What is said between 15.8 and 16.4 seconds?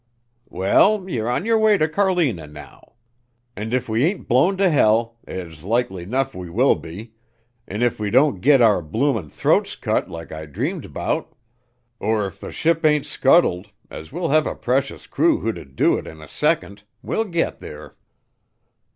it in a